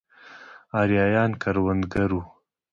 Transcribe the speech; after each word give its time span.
ارایایان 0.79 1.31
کروندګر 1.41 2.09
وو. 2.15 2.21